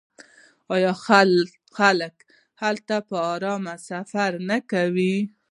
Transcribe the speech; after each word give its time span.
آیا 0.75 0.93
خلک 1.77 2.15
هلته 2.61 2.95
په 3.09 3.17
ارامۍ 3.33 3.77
سفر 3.89 4.31
نه 4.49 4.57
کوي؟ 4.71 5.15